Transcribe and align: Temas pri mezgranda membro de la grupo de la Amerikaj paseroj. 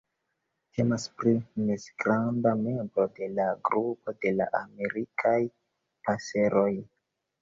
Temas 0.77 1.03
pri 1.19 1.33
mezgranda 1.67 2.53
membro 2.63 3.05
de 3.19 3.27
la 3.41 3.47
grupo 3.69 4.15
de 4.25 4.33
la 4.41 4.49
Amerikaj 4.61 5.39
paseroj. 6.09 6.69